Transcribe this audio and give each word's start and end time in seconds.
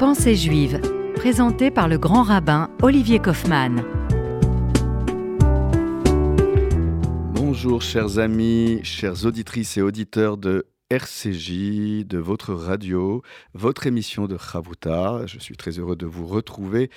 Pensée 0.00 0.34
juive, 0.34 0.80
présentée 1.14 1.70
par 1.70 1.86
le 1.86 1.98
grand 1.98 2.22
rabbin 2.22 2.70
Olivier 2.80 3.18
Kaufmann. 3.18 3.84
Bonjour 7.34 7.82
chers 7.82 8.18
amis, 8.18 8.80
chères 8.82 9.26
auditrices 9.26 9.76
et 9.76 9.82
auditeurs 9.82 10.38
de 10.38 10.64
RCJ, 10.88 12.06
de 12.06 12.16
votre 12.16 12.54
radio, 12.54 13.20
votre 13.52 13.86
émission 13.86 14.26
de 14.26 14.38
Chavouta. 14.38 15.26
Je 15.26 15.38
suis 15.38 15.58
très 15.58 15.78
heureux 15.78 15.96
de 15.96 16.06
vous 16.06 16.26
retrouver 16.26 16.88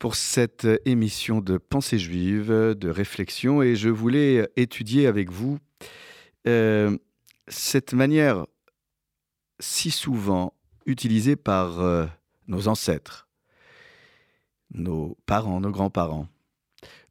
pour 0.00 0.16
cette 0.16 0.66
émission 0.86 1.40
de 1.40 1.56
pensée 1.56 2.00
juive, 2.00 2.50
de 2.50 2.88
réflexion, 2.88 3.62
et 3.62 3.76
je 3.76 3.90
voulais 3.90 4.50
étudier 4.56 5.06
avec 5.06 5.30
vous 5.30 5.60
euh, 6.48 6.98
cette 7.46 7.92
manière 7.92 8.44
si 9.60 9.92
souvent 9.92 10.52
utilisée 10.84 11.36
par 11.36 11.80
euh, 11.80 12.06
nos 12.46 12.68
ancêtres, 12.68 13.28
nos 14.72 15.16
parents, 15.26 15.60
nos 15.60 15.70
grands-parents, 15.70 16.28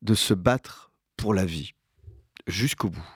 de 0.02 0.14
se 0.14 0.34
battre 0.34 0.92
pour 1.18 1.34
la 1.34 1.46
vie 1.46 1.74
jusqu'au 2.48 2.90
bout, 2.90 3.10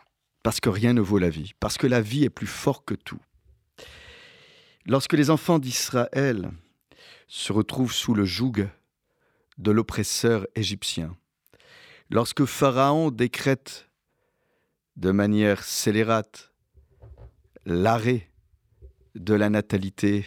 parce 0.44 0.60
que 0.60 0.70
rien 0.70 0.94
ne 0.94 1.02
vaut 1.02 1.20
la 1.20 1.30
vie, 1.30 1.54
parce 1.60 1.78
que 1.78 1.88
la 1.88 2.02
vie 2.02 2.24
est 2.24 2.30
plus 2.30 2.48
fort 2.48 2.86
que 2.86 2.94
tout. 2.94 3.20
Lorsque 4.86 5.14
les 5.14 5.30
enfants 5.30 5.60
d'Israël 5.60 6.52
se 7.28 7.52
retrouvent 7.52 7.92
sous 7.92 8.14
le 8.14 8.24
joug 8.24 8.70
de 9.58 9.72
l'oppresseur 9.72 10.48
égyptien, 10.56 11.18
lorsque 12.10 12.46
Pharaon 12.46 13.12
décrète 13.12 13.90
de 14.96 15.12
manière 15.12 15.64
scélérate 15.64 16.54
l'arrêt 17.66 18.32
de 19.16 19.34
la 19.34 19.50
natalité 19.50 20.26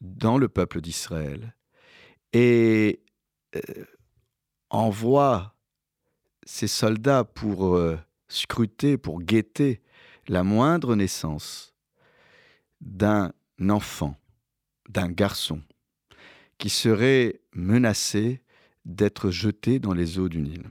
dans 0.00 0.38
le 0.38 0.48
peuple 0.48 0.80
d'Israël 0.80 1.54
et 2.32 3.02
euh, 3.56 3.84
envoie 4.70 5.54
ses 6.44 6.68
soldats 6.68 7.24
pour 7.24 7.76
euh, 7.76 7.98
scruter, 8.28 8.96
pour 8.96 9.20
guetter 9.20 9.82
la 10.28 10.42
moindre 10.42 10.94
naissance 10.94 11.74
d'un 12.80 13.32
enfant, 13.68 14.16
d'un 14.88 15.10
garçon, 15.10 15.62
qui 16.58 16.70
serait 16.70 17.40
menacé 17.52 18.42
d'être 18.84 19.30
jeté 19.30 19.78
dans 19.78 19.94
les 19.94 20.18
eaux 20.18 20.28
du 20.28 20.40
Nil. 20.40 20.64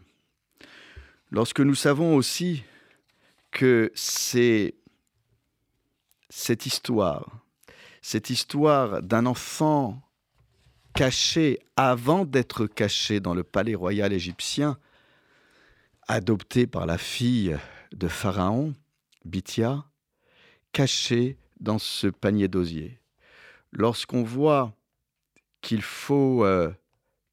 Lorsque 1.30 1.60
nous 1.60 1.76
savons 1.76 2.16
aussi 2.16 2.64
que 3.52 3.92
c'est 3.96 4.76
cette 6.30 6.66
histoire, 6.66 7.47
cette 8.08 8.30
histoire 8.30 9.02
d'un 9.04 9.26
enfant 9.26 10.02
caché 10.96 11.60
avant 11.76 12.24
d'être 12.24 12.66
caché 12.66 13.20
dans 13.20 13.34
le 13.34 13.44
palais 13.44 13.76
royal 13.76 14.14
égyptien, 14.14 14.80
adopté 16.08 16.68
par 16.68 16.86
la 16.86 16.98
fille 16.98 17.58
de 17.92 18.08
Pharaon, 18.08 18.74
Bithia, 19.26 19.84
caché 20.72 21.38
dans 21.60 21.80
ce 21.80 22.08
panier 22.08 22.48
d'osier. 22.48 23.02
Lorsqu'on 23.74 24.24
voit 24.24 24.74
qu'il 25.60 25.82
faut 25.82 26.46
euh, 26.46 26.72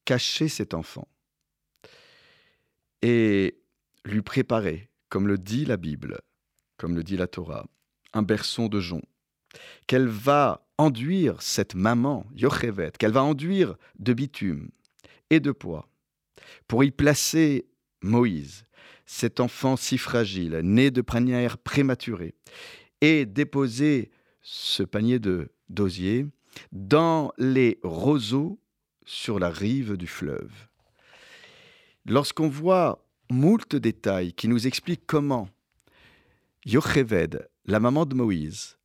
cacher 0.05 0.49
cet 0.49 0.75
enfant 0.75 1.07
et 3.01 3.63
lui 4.05 4.23
préparer, 4.23 4.91
comme 5.09 5.29
le 5.29 5.39
dit 5.39 5.67
la 5.67 5.77
Bible, 5.77 6.21
comme 6.79 6.97
le 6.97 7.05
dit 7.05 7.17
la 7.17 7.29
Torah, 7.29 7.65
un 8.13 8.23
berceau 8.23 8.69
de 8.69 8.81
jonc, 8.81 9.03
qu'elle 9.87 10.09
va 10.09 10.64
enduire 10.79 11.41
cette 11.43 11.75
maman, 11.75 12.27
Yochevet, 12.35 12.93
qu'elle 12.99 13.13
va 13.13 13.23
enduire 13.23 13.77
de 13.99 14.13
bitume 14.13 14.71
et 15.31 15.41
de 15.41 15.53
poids, 15.53 15.89
pour 16.69 16.85
y 16.85 16.91
placer 16.91 17.67
Moïse, 18.03 18.65
cet 19.07 19.41
enfant 19.41 19.77
si 19.77 19.99
fragile, 19.99 20.61
né 20.63 20.91
de 20.91 21.03
manière 21.13 21.59
prématurée, 21.59 22.35
et 23.01 23.27
déposer 23.27 24.11
ce 24.43 24.83
panier 24.83 25.19
de 25.19 25.51
d'osier 25.69 26.27
dans 26.73 27.33
les 27.39 27.79
roseaux 27.83 28.61
sur 29.05 29.39
la 29.39 29.51
rive 29.51 29.97
du 29.97 30.07
fleuve. 30.07 30.53
Lorsqu'on 32.07 32.49
voit 32.49 33.05
moult 33.31 33.77
détails 33.77 34.33
qui 34.35 34.49
nous 34.49 34.67
expliquent 34.67 35.07
comment 35.07 35.49
Yocheved, 36.67 37.49
la 37.67 37.81
maman 37.81 38.07
de 38.07 38.15
Moïse, 38.15 38.79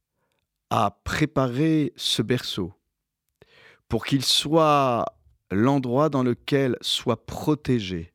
a 0.69 0.99
préparé 1.03 1.93
ce 1.95 2.21
berceau 2.21 2.73
pour 3.87 4.05
qu'il 4.05 4.23
soit 4.23 5.05
l'endroit 5.51 6.09
dans 6.09 6.23
lequel 6.23 6.77
soit 6.81 7.25
protégé 7.25 8.13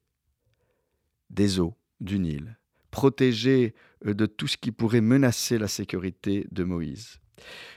des 1.30 1.58
eaux 1.58 1.74
du 2.00 2.18
Nil, 2.18 2.58
protégé 2.90 3.74
euh, 4.06 4.14
de 4.14 4.26
tout 4.26 4.46
ce 4.46 4.56
qui 4.56 4.70
pourrait 4.70 5.00
menacer 5.00 5.58
la 5.58 5.68
sécurité 5.68 6.46
de 6.52 6.62
Moïse. 6.62 7.18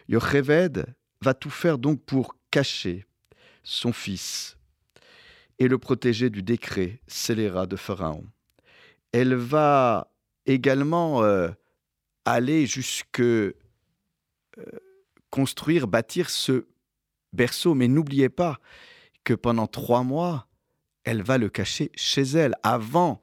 Yocheved 0.09 0.85
va 1.21 1.33
tout 1.33 1.49
faire 1.49 1.79
donc 1.79 2.03
pour 2.03 2.35
cacher 2.51 3.05
son 3.63 3.91
fils 3.91 4.57
et 5.59 5.67
le 5.67 5.79
protéger 5.79 6.29
du 6.29 6.44
décret 6.44 7.01
scélérat 7.07 7.65
de 7.65 7.75
Pharaon. 7.75 8.25
Elle 9.11 9.33
va 9.33 10.11
également 10.45 11.23
euh, 11.23 11.49
aller 12.25 12.67
jusque 12.67 13.23
construire, 15.29 15.88
bâtir 15.88 16.29
ce 16.29 16.68
berceau. 17.34 17.73
Mais 17.73 17.88
n'oubliez 17.88 18.29
pas 18.29 18.59
que 19.23 19.34
pendant 19.34 19.68
trois 19.68 20.03
mois, 20.03 20.47
elle 21.03 21.22
va 21.22 21.38
le 21.38 21.50
cacher 21.50 21.91
chez 21.95 22.23
elle 22.23 22.56
avant 22.63 23.22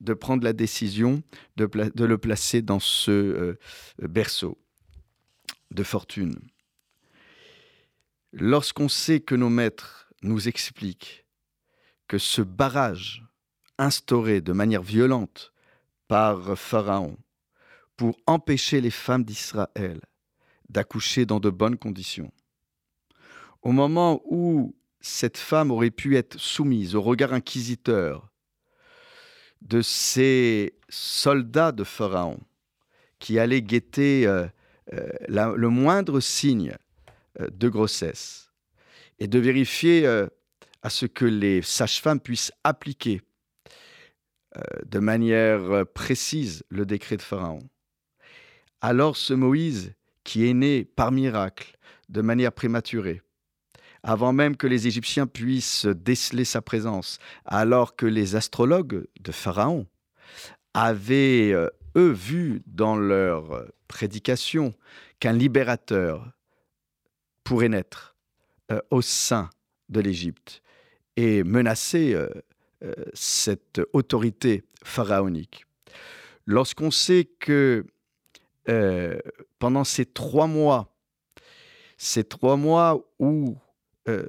de 0.00 0.14
prendre 0.14 0.44
la 0.44 0.52
décision 0.52 1.22
de, 1.56 1.68
le 2.04 2.18
placer 2.18 2.62
dans 2.62 2.80
ce 2.80 3.10
euh, 3.10 3.58
berceau 3.98 4.58
de 5.70 5.82
fortune. 5.82 6.38
Lorsqu'on 8.32 8.88
sait 8.88 9.20
que 9.20 9.34
nos 9.34 9.48
maîtres 9.48 10.10
nous 10.22 10.48
expliquent 10.48 11.24
que 12.06 12.18
ce 12.18 12.42
barrage 12.42 13.24
instauré 13.78 14.40
de 14.40 14.52
manière 14.52 14.82
violente 14.82 15.52
par 16.08 16.58
Pharaon 16.58 17.16
pour 17.96 18.16
empêcher 18.26 18.80
les 18.80 18.90
femmes 18.90 19.24
d'Israël 19.24 20.00
d'accoucher 20.68 21.26
dans 21.26 21.40
de 21.40 21.50
bonnes 21.50 21.76
conditions, 21.76 22.32
au 23.62 23.72
moment 23.72 24.20
où 24.24 24.74
cette 25.00 25.38
femme 25.38 25.70
aurait 25.70 25.90
pu 25.90 26.16
être 26.16 26.38
soumise 26.38 26.94
au 26.94 27.02
regard 27.02 27.32
inquisiteur 27.32 28.30
de 29.62 29.82
ces 29.82 30.74
soldats 30.88 31.72
de 31.72 31.84
Pharaon 31.84 32.38
qui 33.18 33.38
allaient 33.38 33.62
guetter 33.62 34.26
euh, 34.26 34.46
euh, 34.92 35.08
le 35.28 35.68
moindre 35.68 36.20
signe 36.20 36.76
euh, 37.40 37.48
de 37.50 37.68
grossesse 37.68 38.52
et 39.18 39.26
de 39.26 39.38
vérifier 39.38 40.06
à 40.82 40.90
ce 40.90 41.04
que 41.04 41.24
les 41.24 41.60
sages-femmes 41.60 42.20
puissent 42.20 42.52
appliquer 42.62 43.20
de 44.86 45.00
manière 45.00 45.84
précise 45.92 46.62
le 46.68 46.86
décret 46.86 47.16
de 47.16 47.22
Pharaon. 47.22 47.58
Alors 48.80 49.16
ce 49.16 49.34
Moïse, 49.34 49.92
qui 50.28 50.46
est 50.46 50.52
né 50.52 50.84
par 50.84 51.10
miracle, 51.10 51.78
de 52.10 52.20
manière 52.20 52.52
prématurée, 52.52 53.22
avant 54.02 54.34
même 54.34 54.58
que 54.58 54.66
les 54.66 54.86
Égyptiens 54.86 55.26
puissent 55.26 55.86
déceler 55.86 56.44
sa 56.44 56.60
présence, 56.60 57.18
alors 57.46 57.96
que 57.96 58.04
les 58.04 58.36
astrologues 58.36 59.06
de 59.18 59.32
Pharaon 59.32 59.86
avaient, 60.74 61.52
euh, 61.54 61.70
eux, 61.96 62.10
vu 62.10 62.60
dans 62.66 62.94
leur 62.94 63.64
prédication 63.88 64.74
qu'un 65.18 65.32
libérateur 65.32 66.30
pourrait 67.42 67.70
naître 67.70 68.14
euh, 68.70 68.82
au 68.90 69.00
sein 69.00 69.48
de 69.88 70.00
l'Égypte 70.00 70.60
et 71.16 71.42
menacer 71.42 72.12
euh, 72.12 72.28
cette 73.14 73.80
autorité 73.94 74.62
pharaonique. 74.84 75.64
Lorsqu'on 76.44 76.90
sait 76.90 77.24
que 77.24 77.86
pendant 79.58 79.84
ces 79.84 80.04
trois 80.04 80.46
mois, 80.46 80.94
ces 81.96 82.24
trois 82.24 82.56
mois 82.56 83.02
où 83.18 83.56
euh, 84.08 84.24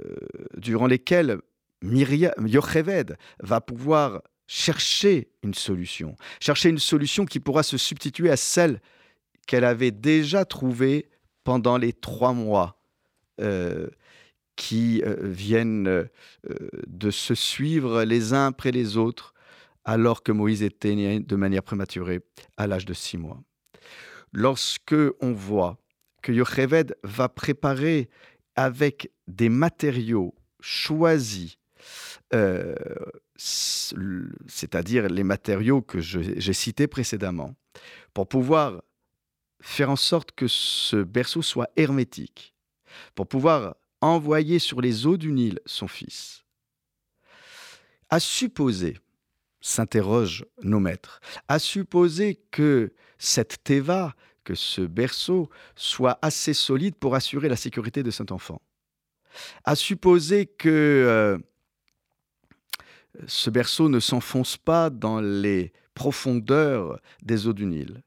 durant 0.57 0.87
lesquels 0.87 1.39
Myriam, 1.81 2.33
Yocheved 2.45 3.15
va 3.39 3.61
pouvoir 3.61 4.21
chercher 4.47 5.29
une 5.43 5.53
solution, 5.53 6.15
chercher 6.41 6.69
une 6.69 6.79
solution 6.79 7.25
qui 7.25 7.39
pourra 7.39 7.63
se 7.63 7.77
substituer 7.77 8.29
à 8.29 8.35
celle 8.35 8.81
qu'elle 9.47 9.63
avait 9.63 9.91
déjà 9.91 10.43
trouvée 10.43 11.09
pendant 11.45 11.77
les 11.77 11.93
trois 11.93 12.33
mois 12.33 12.81
euh, 13.39 13.87
qui 14.57 15.01
euh, 15.05 15.15
viennent 15.21 16.09
de 16.87 17.11
se 17.11 17.35
suivre 17.35 18.03
les 18.03 18.33
uns 18.33 18.47
après 18.47 18.71
les 18.71 18.97
autres 18.97 19.33
alors 19.85 20.23
que 20.23 20.33
Moïse 20.33 20.61
était 20.61 20.95
né 20.95 21.19
de 21.21 21.35
manière 21.37 21.63
prématurée 21.63 22.19
à 22.57 22.67
l'âge 22.67 22.85
de 22.85 22.93
six 22.93 23.17
mois. 23.17 23.41
Lorsque 24.31 24.95
on 25.21 25.33
voit 25.33 25.77
que 26.21 26.31
Yocheved 26.31 26.95
va 27.03 27.29
préparer 27.29 28.09
avec 28.55 29.11
des 29.27 29.49
matériaux 29.49 30.35
choisis, 30.59 31.57
euh, 32.33 32.75
c'est-à-dire 33.37 35.07
les 35.07 35.23
matériaux 35.23 35.81
que 35.81 35.99
j'ai 35.99 36.53
cités 36.53 36.87
précédemment, 36.87 37.55
pour 38.13 38.27
pouvoir 38.27 38.83
faire 39.61 39.89
en 39.89 39.95
sorte 39.95 40.33
que 40.33 40.47
ce 40.47 40.97
berceau 40.97 41.41
soit 41.41 41.69
hermétique, 41.75 42.53
pour 43.15 43.27
pouvoir 43.27 43.75
envoyer 44.01 44.59
sur 44.59 44.81
les 44.81 45.05
eaux 45.05 45.17
du 45.17 45.31
Nil 45.31 45.59
son 45.65 45.87
fils. 45.87 46.43
À 48.09 48.19
supposer, 48.19 48.97
s'interrogent 49.61 50.45
nos 50.61 50.79
maîtres, 50.79 51.19
à 51.47 51.59
supposer 51.59 52.35
que 52.51 52.93
cette 53.17 53.63
teva, 53.63 54.15
que 54.43 54.55
ce 54.55 54.81
berceau, 54.81 55.49
soit 55.75 56.17
assez 56.21 56.53
solide 56.53 56.95
pour 56.95 57.15
assurer 57.15 57.49
la 57.49 57.55
sécurité 57.55 58.03
de 58.03 58.11
cet 58.11 58.31
enfant. 58.31 58.61
À 59.63 59.75
supposer 59.75 60.45
que 60.47 60.69
euh, 60.69 61.37
ce 63.27 63.49
berceau 63.49 63.89
ne 63.89 63.99
s'enfonce 63.99 64.57
pas 64.57 64.89
dans 64.89 65.21
les 65.21 65.73
profondeurs 65.93 66.99
des 67.21 67.47
eaux 67.47 67.53
du 67.53 67.65
Nil. 67.65 68.03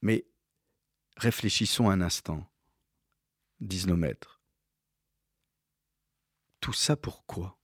Mais 0.00 0.24
réfléchissons 1.16 1.90
un 1.90 2.00
instant, 2.00 2.48
disent 3.60 3.86
nos 3.86 3.96
maîtres. 3.96 4.40
Tout 6.60 6.72
ça 6.72 6.96
pourquoi? 6.96 7.58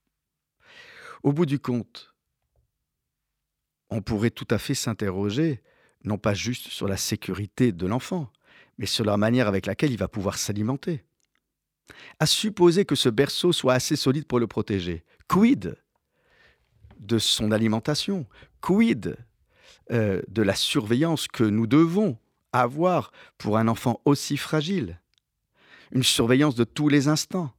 Au 1.23 1.33
bout 1.33 1.47
du 1.47 1.59
compte, 1.59 2.14
on 3.95 4.03
pourrait 4.03 4.31
tout 4.31 4.49
à 4.51 4.59
fait 4.59 4.75
s'interroger, 4.75 5.63
non 6.03 6.19
pas 6.19 6.35
juste 6.35 6.67
sur 6.67 6.89
la 6.89 6.97
sécurité 6.97 7.71
de 7.71 7.87
l'enfant, 7.87 8.29
mais 8.77 8.87
sur 8.87 9.05
la 9.05 9.17
manière 9.17 9.47
avec 9.47 9.67
laquelle 9.67 9.93
il 9.93 9.99
va 9.99 10.09
pouvoir 10.09 10.37
s'alimenter. 10.37 11.05
À 12.19 12.27
supposer 12.27 12.85
que 12.85 12.97
ce 12.97 13.09
berceau 13.09 13.53
soit 13.53 13.75
assez 13.75 13.95
solide 13.95 14.27
pour 14.27 14.41
le 14.41 14.49
protéger. 14.49 15.05
Quid 15.29 15.77
de 16.99 17.19
son 17.19 17.53
alimentation? 17.53 18.27
Quid 18.61 19.17
euh, 19.93 20.23
de 20.27 20.43
la 20.43 20.57
surveillance 20.57 21.29
que 21.29 21.45
nous 21.45 21.69
devons 21.69 22.19
avoir 22.53 23.13
pour 23.39 23.59
un 23.59 23.69
enfant 23.69 24.01
aussi 24.05 24.37
fragile? 24.37 25.01
Une 25.93 26.03
surveillance 26.03 26.57
de 26.57 26.65
tous 26.65 26.89
les 26.89 27.07
instants. 27.07 27.53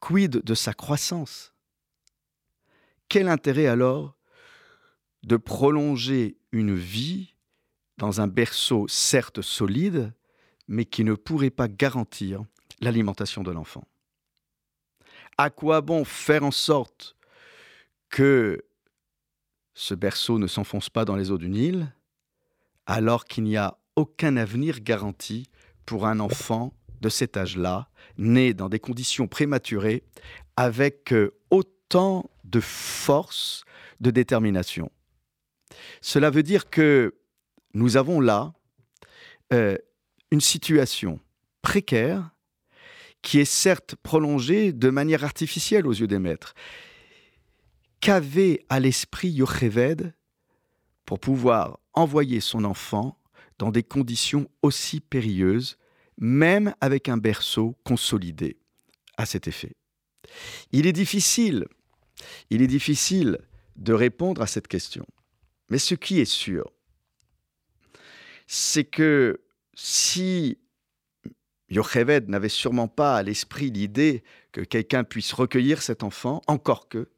Quid 0.00 0.42
de 0.42 0.54
sa 0.54 0.74
croissance? 0.74 1.54
Quel 3.08 3.28
intérêt 3.28 3.66
alors 3.66 4.17
de 5.24 5.36
prolonger 5.36 6.36
une 6.52 6.74
vie 6.74 7.34
dans 7.98 8.20
un 8.20 8.28
berceau 8.28 8.86
certes 8.88 9.42
solide, 9.42 10.12
mais 10.68 10.84
qui 10.84 11.04
ne 11.04 11.14
pourrait 11.14 11.50
pas 11.50 11.68
garantir 11.68 12.42
l'alimentation 12.80 13.42
de 13.42 13.50
l'enfant. 13.50 13.84
À 15.36 15.50
quoi 15.50 15.80
bon 15.80 16.04
faire 16.04 16.44
en 16.44 16.50
sorte 16.50 17.16
que 18.08 18.64
ce 19.74 19.94
berceau 19.94 20.38
ne 20.38 20.46
s'enfonce 20.46 20.90
pas 20.90 21.04
dans 21.04 21.16
les 21.16 21.30
eaux 21.30 21.38
du 21.38 21.48
Nil, 21.48 21.92
alors 22.86 23.24
qu'il 23.24 23.44
n'y 23.44 23.56
a 23.56 23.78
aucun 23.96 24.36
avenir 24.36 24.80
garanti 24.80 25.48
pour 25.86 26.06
un 26.06 26.20
enfant 26.20 26.72
de 27.00 27.08
cet 27.08 27.36
âge-là, 27.36 27.88
né 28.16 28.54
dans 28.54 28.68
des 28.68 28.80
conditions 28.80 29.28
prématurées, 29.28 30.02
avec 30.56 31.12
euh, 31.12 31.36
autant 31.50 32.28
de 32.44 32.60
force, 32.60 33.64
de 34.00 34.10
détermination? 34.10 34.90
Cela 36.00 36.30
veut 36.30 36.42
dire 36.42 36.70
que 36.70 37.14
nous 37.74 37.96
avons 37.96 38.20
là 38.20 38.52
euh, 39.52 39.76
une 40.30 40.40
situation 40.40 41.20
précaire 41.62 42.30
qui 43.22 43.38
est 43.40 43.44
certes 43.44 43.96
prolongée 44.02 44.72
de 44.72 44.90
manière 44.90 45.24
artificielle 45.24 45.86
aux 45.86 45.92
yeux 45.92 46.06
des 46.06 46.18
maîtres, 46.18 46.54
qu'avait 48.00 48.64
à 48.68 48.80
l'esprit 48.80 49.28
Yocheved 49.28 50.14
pour 51.04 51.18
pouvoir 51.18 51.80
envoyer 51.94 52.40
son 52.40 52.64
enfant 52.64 53.18
dans 53.58 53.70
des 53.70 53.82
conditions 53.82 54.48
aussi 54.62 55.00
périlleuses, 55.00 55.78
même 56.16 56.74
avec 56.80 57.08
un 57.08 57.16
berceau 57.16 57.76
consolidé 57.84 58.58
à 59.16 59.26
cet 59.26 59.48
effet? 59.48 59.74
Il 60.70 60.86
est 60.86 60.92
difficile, 60.92 61.66
il 62.50 62.62
est 62.62 62.68
difficile 62.68 63.38
de 63.76 63.92
répondre 63.92 64.42
à 64.42 64.46
cette 64.46 64.68
question. 64.68 65.06
Mais 65.68 65.78
ce 65.78 65.94
qui 65.94 66.20
est 66.20 66.24
sûr, 66.24 66.72
c'est 68.46 68.84
que 68.84 69.40
si 69.74 70.58
Yocheved 71.68 72.28
n'avait 72.28 72.48
sûrement 72.48 72.88
pas 72.88 73.16
à 73.16 73.22
l'esprit 73.22 73.70
l'idée 73.70 74.24
que 74.52 74.62
quelqu'un 74.62 75.04
puisse 75.04 75.32
recueillir 75.32 75.82
cet 75.82 76.02
enfant, 76.02 76.40
encore 76.46 76.88
que, 76.88 77.10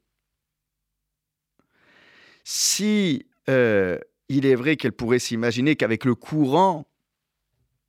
si 2.43 3.25
euh, 3.49 3.97
il 4.27 4.45
est 4.45 4.55
vrai 4.55 4.75
qu'elle 4.75 4.91
pourrait 4.91 5.19
s'imaginer 5.19 5.75
qu'avec 5.75 6.05
le 6.05 6.15
courant 6.15 6.87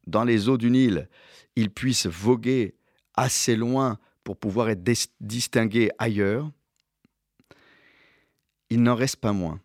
dans 0.07 0.25
les 0.25 0.49
eaux 0.49 0.59
du 0.59 0.71
Nil, 0.71 1.09
il 1.57 1.71
puisse 1.71 2.07
voguer 2.07 2.77
assez 3.15 3.57
loin 3.57 3.99
pour 4.25 4.37
pouvoir 4.37 4.69
être 4.69 4.83
distingué 5.21 5.91
ailleurs, 5.99 6.51
il 8.71 8.83
n'en 8.83 8.95
reste 8.95 9.17
pas 9.17 9.33
moins 9.33 9.61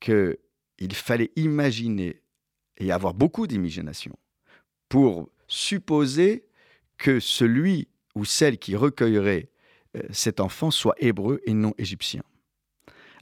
qu'il 0.00 0.94
fallait 0.94 1.30
imaginer 1.36 2.22
et 2.78 2.92
avoir 2.92 3.14
beaucoup 3.14 3.46
d'imagination 3.46 4.16
pour 4.88 5.28
supposer 5.48 6.46
que 6.96 7.20
celui 7.20 7.88
ou 8.14 8.24
celle 8.24 8.58
qui 8.58 8.76
recueillerait 8.76 9.48
euh, 9.96 10.02
cet 10.10 10.40
enfant 10.40 10.70
soit 10.70 10.94
hébreu 10.98 11.40
et 11.46 11.54
non 11.54 11.74
égyptien. 11.78 12.22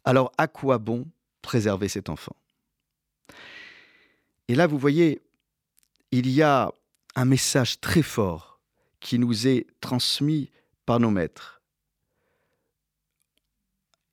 Alors 0.05 0.33
à 0.39 0.47
quoi 0.49 0.79
bon 0.79 1.07
préserver 1.43 1.89
cet 1.89 2.09
enfant? 2.09 2.37
Et 4.49 4.55
là, 4.55 4.67
vous 4.67 4.79
voyez, 4.79 5.23
il 6.13 6.31
y 6.31 6.43
a 6.43 6.73
un 7.15 7.25
message 7.25 7.81
très 7.81 8.03
fort 8.03 8.61
qui 9.01 9.19
nous 9.19 9.47
est 9.47 9.67
transmis 9.81 10.51
par 10.85 11.01
nos 11.01 11.11
maîtres. 11.11 11.63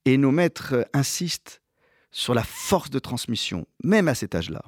Et 0.05 0.17
nos 0.17 0.31
maîtres 0.31 0.87
insistent 0.93 1.61
sur 2.13 2.33
la 2.33 2.43
force 2.43 2.91
de 2.91 2.99
transmission, 2.99 3.67
même 3.83 4.07
à 4.07 4.15
cet 4.15 4.35
âge-là. 4.35 4.63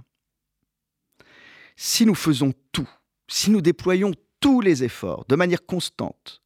Si 1.77 2.05
nous 2.05 2.15
faisons 2.15 2.53
tout, 2.71 2.89
si 3.27 3.51
nous 3.51 3.61
déployons 3.61 4.11
tous 4.39 4.61
les 4.61 4.83
efforts 4.83 5.25
de 5.25 5.35
manière 5.35 5.65
constante 5.65 6.41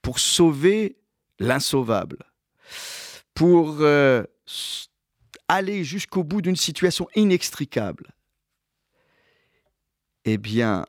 pour 0.00 0.20
sauver 0.20 0.96
l'insauvable, 1.38 2.18
pour 3.34 3.78
euh, 3.80 4.22
aller 5.48 5.84
jusqu'au 5.84 6.22
bout 6.22 6.40
d'une 6.40 6.56
situation 6.56 7.08
inextricable, 7.16 8.14
eh 10.24 10.38
bien, 10.38 10.86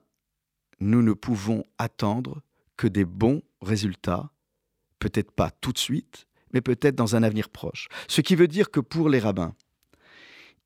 nous 0.79 1.01
ne 1.01 1.13
pouvons 1.13 1.63
attendre 1.79 2.41
que 2.75 2.87
des 2.87 3.05
bons 3.05 3.41
résultats, 3.61 4.31
peut-être 4.99 5.31
pas 5.31 5.49
tout 5.49 5.73
de 5.73 5.79
suite, 5.79 6.26
mais 6.53 6.61
peut-être 6.61 6.95
dans 6.95 7.15
un 7.15 7.23
avenir 7.23 7.49
proche. 7.49 7.87
Ce 8.07 8.21
qui 8.21 8.35
veut 8.35 8.47
dire 8.47 8.71
que 8.71 8.79
pour 8.79 9.09
les 9.09 9.19
rabbins, 9.19 9.55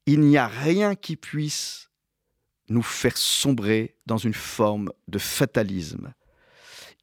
il 0.05 0.21
n'y 0.21 0.37
a 0.37 0.47
rien 0.47 0.95
qui 0.95 1.15
puisse 1.15 1.89
nous 2.69 2.81
faire 2.81 3.17
sombrer 3.17 3.95
dans 4.05 4.17
une 4.17 4.33
forme 4.33 4.91
de 5.07 5.19
fatalisme. 5.19 6.13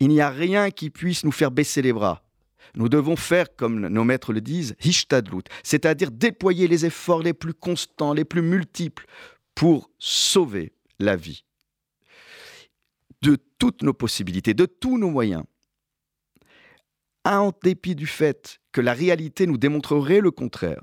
Il 0.00 0.08
n'y 0.08 0.20
a 0.20 0.30
rien 0.30 0.70
qui 0.70 0.90
puisse 0.90 1.24
nous 1.24 1.32
faire 1.32 1.50
baisser 1.50 1.82
les 1.82 1.92
bras. 1.92 2.24
Nous 2.74 2.88
devons 2.88 3.16
faire, 3.16 3.54
comme 3.56 3.88
nos 3.88 4.04
maîtres 4.04 4.32
le 4.32 4.40
disent, 4.40 4.76
hishtadlut, 4.82 5.42
c'est-à-dire 5.62 6.10
déployer 6.10 6.68
les 6.68 6.86
efforts 6.86 7.22
les 7.22 7.32
plus 7.32 7.54
constants, 7.54 8.12
les 8.12 8.24
plus 8.24 8.42
multiples, 8.42 9.06
pour 9.54 9.90
sauver 9.98 10.72
la 10.98 11.16
vie. 11.16 11.44
De 13.22 13.36
toutes 13.58 13.82
nos 13.82 13.94
possibilités, 13.94 14.54
de 14.54 14.66
tous 14.66 14.98
nos 14.98 15.10
moyens. 15.10 15.44
En 17.28 17.52
dépit 17.62 17.94
du 17.94 18.06
fait 18.06 18.58
que 18.72 18.80
la 18.80 18.94
réalité 18.94 19.46
nous 19.46 19.58
démontrerait 19.58 20.22
le 20.22 20.30
contraire, 20.30 20.82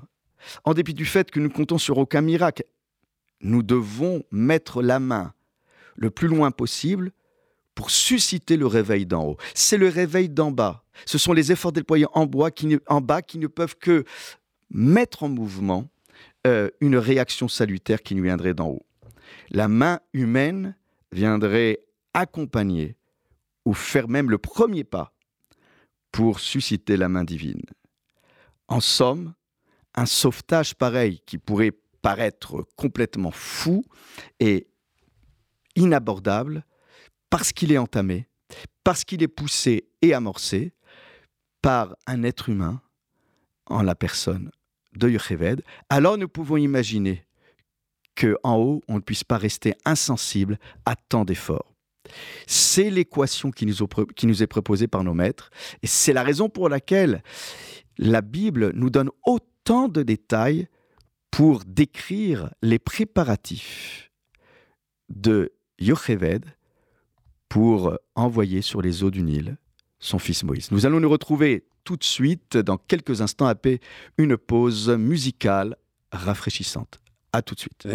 en 0.62 0.74
dépit 0.74 0.94
du 0.94 1.04
fait 1.04 1.28
que 1.28 1.40
nous 1.40 1.50
comptons 1.50 1.76
sur 1.76 1.98
aucun 1.98 2.20
miracle, 2.20 2.62
nous 3.40 3.64
devons 3.64 4.22
mettre 4.30 4.80
la 4.80 5.00
main 5.00 5.34
le 5.96 6.08
plus 6.08 6.28
loin 6.28 6.52
possible 6.52 7.10
pour 7.74 7.90
susciter 7.90 8.56
le 8.56 8.68
réveil 8.68 9.06
d'en 9.06 9.24
haut. 9.24 9.36
C'est 9.54 9.76
le 9.76 9.88
réveil 9.88 10.28
d'en 10.28 10.52
bas. 10.52 10.84
Ce 11.04 11.18
sont 11.18 11.32
les 11.32 11.50
efforts 11.50 11.72
déployés 11.72 12.06
en, 12.14 12.26
bas 12.26 12.52
qui 12.52 12.68
ne 12.68 13.46
peuvent 13.48 13.76
que 13.76 14.04
mettre 14.70 15.24
en 15.24 15.28
mouvement 15.28 15.88
euh, 16.46 16.70
une 16.80 16.96
réaction 16.96 17.48
salutaire 17.48 18.02
qui 18.02 18.14
nous 18.14 18.22
viendrait 18.22 18.54
d'en 18.54 18.68
haut. 18.68 18.86
La 19.50 19.66
main 19.66 19.98
humaine 20.12 20.76
viendrait 21.10 21.80
accompagner 22.14 22.94
ou 23.64 23.74
faire 23.74 24.06
même 24.06 24.30
le 24.30 24.38
premier 24.38 24.84
pas 24.84 25.12
pour 26.16 26.40
susciter 26.40 26.96
la 26.96 27.10
main 27.10 27.24
divine. 27.24 27.60
En 28.68 28.80
somme, 28.80 29.34
un 29.94 30.06
sauvetage 30.06 30.74
pareil 30.74 31.20
qui 31.26 31.36
pourrait 31.36 31.72
paraître 32.00 32.66
complètement 32.74 33.30
fou 33.30 33.84
et 34.40 34.66
inabordable 35.74 36.64
parce 37.28 37.52
qu'il 37.52 37.70
est 37.70 37.76
entamé, 37.76 38.28
parce 38.82 39.04
qu'il 39.04 39.22
est 39.22 39.28
poussé 39.28 39.90
et 40.00 40.14
amorcé 40.14 40.72
par 41.60 41.94
un 42.06 42.22
être 42.22 42.48
humain 42.48 42.80
en 43.66 43.82
la 43.82 43.94
personne 43.94 44.50
de 44.94 45.10
Yocheved, 45.10 45.62
alors 45.90 46.16
nous 46.16 46.28
pouvons 46.28 46.56
imaginer 46.56 47.26
que 48.14 48.38
en 48.42 48.56
haut, 48.56 48.80
on 48.88 48.94
ne 48.94 49.00
puisse 49.00 49.24
pas 49.24 49.36
rester 49.36 49.74
insensible 49.84 50.58
à 50.86 50.96
tant 50.96 51.26
d'efforts. 51.26 51.75
C'est 52.46 52.90
l'équation 52.90 53.50
qui, 53.50 53.66
nous 53.66 54.42
est 54.42 54.46
proposée 54.46 54.88
par 54.88 55.04
nos 55.04 55.14
maîtres, 55.14 55.50
et 55.82 55.86
c'est 55.86 56.12
la 56.12 56.22
raison 56.22 56.48
pour 56.48 56.68
laquelle 56.68 57.22
la 57.98 58.20
Bible 58.20 58.72
nous 58.74 58.90
donne 58.90 59.10
autant 59.24 59.88
de 59.88 60.02
détails 60.02 60.68
pour 61.30 61.64
décrire 61.66 62.50
les 62.62 62.78
préparatifs 62.78 64.10
de 65.08 65.52
Yocheved 65.78 66.44
pour 67.48 67.96
envoyer 68.14 68.62
sur 68.62 68.82
les 68.82 69.04
eaux 69.04 69.10
du 69.10 69.22
Nil 69.22 69.56
son 69.98 70.18
fils 70.18 70.44
Moïse. 70.44 70.70
Nous 70.70 70.86
allons 70.86 71.00
nous 71.00 71.08
retrouver 71.08 71.64
tout 71.84 71.96
de 71.96 72.04
suite, 72.04 72.56
dans 72.56 72.76
quelques 72.76 73.20
instants, 73.20 73.46
après 73.46 73.80
une 74.18 74.36
pause 74.36 74.90
musicale 74.90 75.76
rafraîchissante. 76.12 77.00
À 77.32 77.42
tout 77.42 77.54
de 77.54 77.60
suite. 77.60 77.86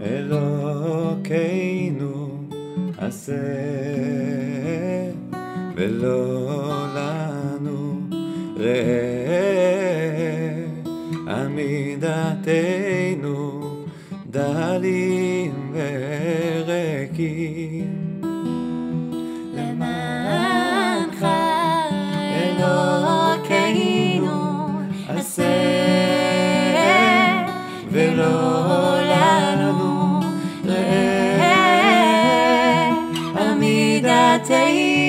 אלוקינו 0.00 1.88
עשה 2.98 3.32
ולא 5.76 6.86
לנו 6.94 8.00
ראה. 8.56 9.18
עמידתנו 11.28 12.80
דלים 14.30 15.72
וריקים 15.72 17.08
ולא 27.92 29.00
לנו 29.02 29.87
day 34.46 35.07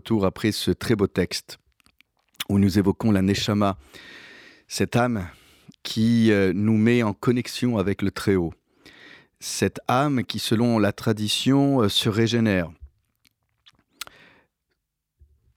retour 0.00 0.24
après 0.24 0.50
ce 0.50 0.70
très 0.70 0.96
beau 0.96 1.08
texte 1.08 1.58
où 2.48 2.58
nous 2.58 2.78
évoquons 2.78 3.12
la 3.12 3.20
Neshama, 3.20 3.76
cette 4.66 4.96
âme 4.96 5.28
qui 5.82 6.32
euh, 6.32 6.54
nous 6.54 6.78
met 6.78 7.02
en 7.02 7.12
connexion 7.12 7.76
avec 7.76 8.00
le 8.00 8.10
Très-Haut, 8.10 8.54
cette 9.40 9.78
âme 9.88 10.24
qui, 10.24 10.38
selon 10.38 10.78
la 10.78 10.92
tradition, 10.92 11.82
euh, 11.82 11.90
se 11.90 12.08
régénère. 12.08 12.70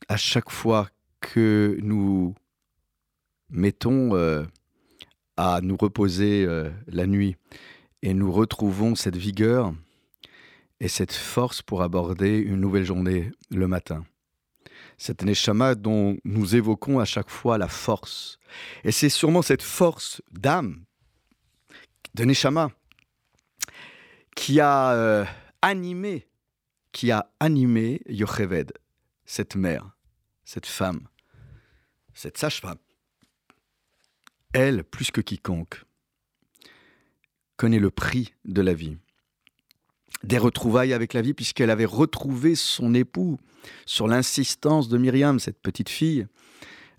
À 0.10 0.18
chaque 0.18 0.52
fois 0.52 0.90
que 1.22 1.78
nous 1.82 2.36
mettons 3.50 4.14
euh, 4.14 4.44
à 5.38 5.62
nous 5.62 5.78
reposer 5.78 6.46
la 6.88 7.08
nuit 7.08 7.38
et 8.02 8.14
nous 8.14 8.32
retrouvons 8.32 8.94
cette 8.94 9.16
vigueur 9.16 9.74
et 10.82 10.90
cette 10.90 11.14
force 11.14 11.62
pour 11.62 11.82
aborder 11.82 12.38
une 12.40 12.60
nouvelle 12.60 12.84
journée 12.84 13.32
le 13.50 13.68
matin. 13.68 14.04
Cette 14.98 15.24
Neshama 15.24 15.76
dont 15.76 16.18
nous 16.24 16.56
évoquons 16.56 17.00
à 17.00 17.06
chaque 17.06 17.30
fois 17.30 17.58
la 17.58 17.68
force. 17.68 18.40
Et 18.84 18.92
c'est 18.92 19.10
sûrement 19.10 19.42
cette 19.42 19.62
force 19.62 20.22
d'âme, 20.32 20.86
de 22.14 22.26
Neshama, 22.26 22.70
qui 24.36 24.60
a 24.60 24.94
euh, 24.94 25.26
animé, 25.62 26.28
qui 26.92 27.12
a 27.12 27.32
animé 27.40 28.02
Yocheved, 28.08 28.74
cette 29.26 29.56
mère, 29.56 29.96
cette 30.44 30.66
femme, 30.66 31.08
cette 32.14 32.38
sage-femme. 32.38 32.78
Elle, 34.54 34.84
plus 34.84 35.10
que 35.10 35.22
quiconque, 35.22 35.84
connaît 37.58 37.80
le 37.80 37.90
prix 37.90 38.34
de 38.46 38.62
la 38.62 38.74
vie, 38.74 38.98
des 40.24 40.38
retrouvailles 40.38 40.94
avec 40.94 41.14
la 41.14 41.22
vie, 41.22 41.34
puisqu'elle 41.34 41.70
avait 41.70 41.86
retrouvé 41.86 42.56
son 42.56 42.94
époux 42.94 43.40
sur 43.86 44.08
l'insistance 44.08 44.88
de 44.90 44.98
Myriam, 44.98 45.40
cette 45.40 45.62
petite 45.62 45.90
fille, 45.90 46.28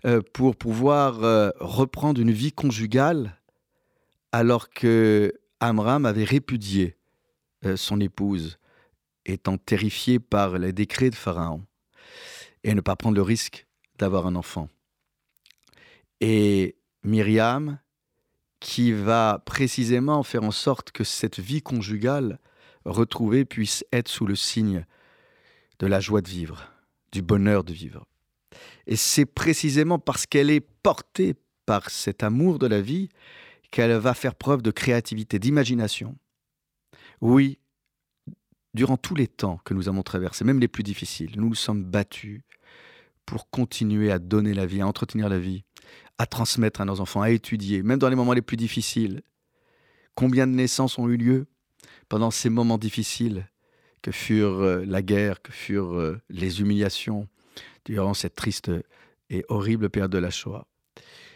euh, 0.05 0.21
pour 0.33 0.55
pouvoir 0.55 1.23
euh, 1.23 1.49
reprendre 1.59 2.21
une 2.21 2.31
vie 2.31 2.51
conjugale, 2.51 3.39
alors 4.31 4.69
que 4.69 5.33
Amram 5.59 6.05
avait 6.05 6.23
répudié 6.23 6.97
euh, 7.65 7.77
son 7.77 7.99
épouse, 7.99 8.59
étant 9.25 9.57
terrifié 9.57 10.19
par 10.19 10.59
les 10.59 10.73
décrets 10.73 11.09
de 11.09 11.15
Pharaon, 11.15 11.63
et 12.63 12.75
ne 12.75 12.81
pas 12.81 12.95
prendre 12.95 13.15
le 13.15 13.23
risque 13.23 13.65
d'avoir 13.97 14.27
un 14.27 14.35
enfant. 14.35 14.69
Et 16.21 16.75
Myriam, 17.03 17.79
qui 18.59 18.91
va 18.91 19.41
précisément 19.45 20.23
faire 20.23 20.43
en 20.43 20.51
sorte 20.51 20.91
que 20.91 21.03
cette 21.03 21.39
vie 21.39 21.61
conjugale 21.61 22.39
retrouvée 22.85 23.45
puisse 23.45 23.83
être 23.91 24.07
sous 24.07 24.25
le 24.25 24.35
signe 24.35 24.85
de 25.79 25.87
la 25.87 25.99
joie 25.99 26.21
de 26.21 26.29
vivre, 26.29 26.71
du 27.11 27.21
bonheur 27.21 27.63
de 27.63 27.73
vivre. 27.73 28.05
Et 28.87 28.95
c'est 28.95 29.25
précisément 29.25 29.99
parce 29.99 30.25
qu'elle 30.25 30.49
est 30.49 30.61
portée 30.61 31.35
par 31.65 31.89
cet 31.89 32.23
amour 32.23 32.59
de 32.59 32.67
la 32.67 32.81
vie 32.81 33.09
qu'elle 33.71 33.91
va 33.97 34.13
faire 34.13 34.35
preuve 34.35 34.61
de 34.61 34.71
créativité, 34.71 35.39
d'imagination. 35.39 36.15
Oui, 37.21 37.59
durant 38.73 38.97
tous 38.97 39.15
les 39.15 39.27
temps 39.27 39.59
que 39.65 39.73
nous 39.73 39.89
avons 39.89 40.03
traversés, 40.03 40.45
même 40.45 40.59
les 40.59 40.67
plus 40.67 40.83
difficiles, 40.83 41.31
nous 41.35 41.49
nous 41.49 41.55
sommes 41.55 41.83
battus 41.83 42.41
pour 43.25 43.49
continuer 43.49 44.11
à 44.11 44.19
donner 44.19 44.53
la 44.53 44.65
vie, 44.65 44.81
à 44.81 44.87
entretenir 44.87 45.29
la 45.29 45.39
vie, 45.39 45.63
à 46.17 46.25
transmettre 46.25 46.81
à 46.81 46.85
nos 46.85 46.99
enfants, 46.99 47.21
à 47.21 47.31
étudier, 47.31 47.81
même 47.83 47.99
dans 47.99 48.09
les 48.09 48.15
moments 48.15 48.33
les 48.33 48.41
plus 48.41 48.57
difficiles. 48.57 49.21
Combien 50.13 50.47
de 50.47 50.53
naissances 50.53 50.97
ont 50.97 51.09
eu 51.09 51.17
lieu 51.17 51.47
pendant 52.09 52.31
ces 52.31 52.49
moments 52.49 52.77
difficiles 52.77 53.47
que 54.01 54.11
furent 54.11 54.61
euh, 54.61 54.85
la 54.85 55.01
guerre, 55.01 55.41
que 55.41 55.51
furent 55.51 55.95
euh, 55.95 56.21
les 56.29 56.61
humiliations 56.61 57.27
durant 57.85 58.13
cette 58.13 58.35
triste 58.35 58.71
et 59.29 59.43
horrible 59.49 59.89
période 59.89 60.11
de 60.11 60.19
la 60.19 60.29
Shoah. 60.29 60.67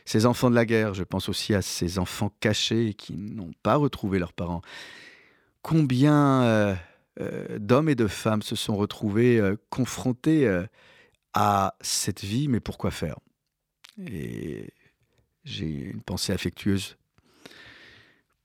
Ces 0.05 0.25
enfants 0.25 0.49
de 0.49 0.55
la 0.55 0.65
guerre, 0.65 0.93
je 0.93 1.03
pense 1.03 1.29
aussi 1.29 1.53
à 1.53 1.61
ces 1.61 1.97
enfants 1.97 2.31
cachés 2.39 2.93
qui 2.93 3.13
n'ont 3.13 3.53
pas 3.63 3.75
retrouvé 3.75 4.19
leurs 4.19 4.33
parents. 4.33 4.61
Combien 5.61 6.43
euh, 6.43 6.75
d'hommes 7.57 7.89
et 7.89 7.95
de 7.95 8.07
femmes 8.07 8.41
se 8.41 8.55
sont 8.55 8.75
retrouvés 8.75 9.41
confrontés 9.69 10.47
à 11.33 11.75
cette 11.81 12.23
vie, 12.23 12.47
mais 12.47 12.59
pourquoi 12.59 12.91
faire? 12.91 13.17
Et 14.07 14.73
j'ai 15.43 15.65
une 15.65 16.01
pensée 16.01 16.33
affectueuse 16.33 16.98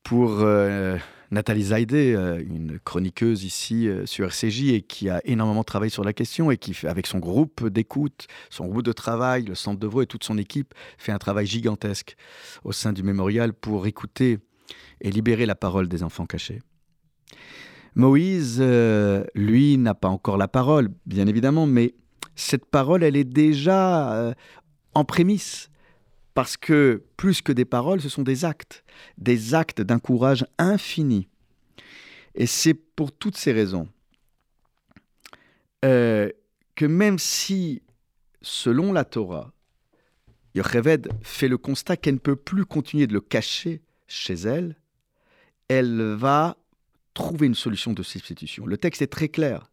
pour 0.05 0.41
euh, 0.41 0.97
Nathalie 1.31 1.63
Zaidé, 1.63 2.13
euh, 2.13 2.39
une 2.39 2.79
chroniqueuse 2.79 3.43
ici 3.43 3.89
euh, 3.89 4.05
sur 4.05 4.27
RCJ 4.27 4.69
et 4.69 4.81
qui 4.83 5.09
a 5.09 5.19
énormément 5.25 5.63
travaillé 5.63 5.89
sur 5.89 6.03
la 6.03 6.13
question 6.13 6.51
et 6.51 6.57
qui, 6.57 6.75
avec 6.85 7.07
son 7.07 7.17
groupe 7.17 7.67
d'écoute, 7.67 8.27
son 8.51 8.67
groupe 8.67 8.83
de 8.83 8.91
travail, 8.91 9.45
le 9.45 9.55
centre 9.55 9.79
de 9.79 9.87
voix 9.87 10.03
et 10.03 10.05
toute 10.05 10.23
son 10.23 10.37
équipe, 10.37 10.75
fait 10.99 11.11
un 11.11 11.17
travail 11.17 11.47
gigantesque 11.47 12.15
au 12.63 12.71
sein 12.71 12.93
du 12.93 13.01
mémorial 13.01 13.51
pour 13.51 13.87
écouter 13.87 14.37
et 15.01 15.09
libérer 15.09 15.47
la 15.47 15.55
parole 15.55 15.87
des 15.87 16.03
enfants 16.03 16.27
cachés. 16.27 16.61
Moïse, 17.95 18.61
lui, 19.33 19.77
n'a 19.77 19.95
pas 19.95 20.09
encore 20.09 20.37
la 20.37 20.47
parole, 20.47 20.89
bien 21.05 21.25
évidemment, 21.27 21.65
mais 21.65 21.95
cette 22.35 22.65
parole, 22.65 23.03
elle 23.03 23.15
est 23.15 23.23
déjà 23.23 24.35
en 24.93 25.05
prémisse 25.05 25.69
parce 26.35 26.57
que 26.57 27.03
plus 27.17 27.41
que 27.41 27.53
des 27.53 27.65
paroles, 27.65 28.01
ce 28.01 28.09
sont 28.09 28.21
des 28.21 28.45
actes, 28.45 28.83
des 29.17 29.55
actes 29.55 29.81
d'un 29.81 29.99
courage 29.99 30.45
infini. 30.59 31.27
Et 32.35 32.45
c'est 32.45 32.73
pour 32.73 33.13
toutes 33.13 33.37
ces 33.37 33.53
raisons 33.53 33.87
euh, 35.85 36.29
que 36.75 36.85
même 36.85 37.17
si, 37.19 37.81
selon 38.41 38.91
la 38.91 39.05
Torah, 39.05 39.53
Yocheved 40.55 41.07
fait 41.21 41.47
le 41.47 41.57
constat 41.57 41.95
qu'elle 41.95 42.15
ne 42.15 42.19
peut 42.19 42.35
plus 42.35 42.65
continuer 42.65 43.07
de 43.07 43.13
le 43.13 43.21
cacher 43.21 43.81
chez 44.07 44.33
elle, 44.33 44.75
elle 45.69 46.15
va 46.15 46.57
trouver 47.13 47.47
une 47.47 47.55
solution 47.55 47.93
de 47.93 48.03
substitution. 48.03 48.65
Le 48.65 48.77
texte 48.77 49.01
est 49.01 49.07
très 49.07 49.29
clair. 49.29 49.71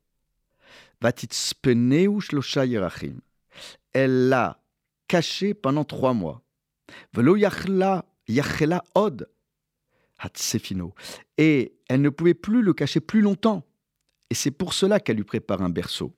Elle 3.93 4.29
l'a 4.29 4.63
caché 5.09 5.55
pendant 5.55 5.85
trois 5.85 6.15
mois. 6.15 6.43
Et 11.39 11.75
elle 11.89 12.01
ne 12.01 12.11
pouvait 12.11 12.35
plus 12.35 12.63
le 12.63 12.73
cacher 12.73 13.01
plus 13.01 13.21
longtemps. 13.21 13.65
Et 14.31 14.35
c'est 14.35 14.51
pour 14.51 14.73
cela 14.73 15.01
qu'elle 15.01 15.17
lui 15.17 15.25
prépare 15.25 15.63
un 15.63 15.69
berceau. 15.69 16.15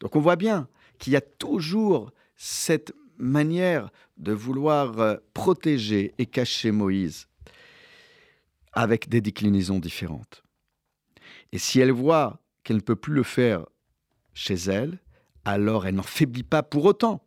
Donc 0.00 0.16
on 0.16 0.20
voit 0.20 0.36
bien 0.36 0.68
qu'il 0.98 1.12
y 1.12 1.16
a 1.16 1.20
toujours 1.20 2.12
cette 2.36 2.92
manière 3.16 3.90
de 4.16 4.32
vouloir 4.32 4.98
euh, 4.98 5.16
protéger 5.34 6.14
et 6.18 6.26
cacher 6.26 6.70
Moïse 6.70 7.26
avec 8.72 9.08
des 9.08 9.20
déclinaisons 9.20 9.78
différentes. 9.78 10.42
Et 11.52 11.58
si 11.58 11.80
elle 11.80 11.92
voit 11.92 12.40
qu'elle 12.62 12.76
ne 12.76 12.82
peut 12.82 12.96
plus 12.96 13.14
le 13.14 13.22
faire 13.22 13.66
chez 14.32 14.54
elle, 14.54 14.98
alors 15.44 15.86
elle 15.86 15.96
n'en 15.96 16.02
faiblit 16.02 16.42
pas 16.42 16.62
pour 16.62 16.84
autant. 16.84 17.26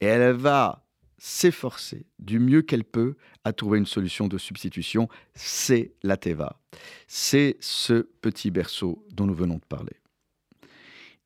Et 0.00 0.06
elle 0.06 0.32
va 0.32 0.83
s'efforcer 1.18 2.06
du 2.18 2.38
mieux 2.38 2.62
qu'elle 2.62 2.84
peut 2.84 3.16
à 3.44 3.52
trouver 3.52 3.78
une 3.78 3.86
solution 3.86 4.28
de 4.28 4.38
substitution, 4.38 5.08
c'est 5.34 5.94
la 6.02 6.16
Teva. 6.16 6.60
C'est 7.06 7.56
ce 7.60 8.08
petit 8.20 8.50
berceau 8.50 9.04
dont 9.12 9.26
nous 9.26 9.34
venons 9.34 9.56
de 9.56 9.64
parler. 9.68 9.96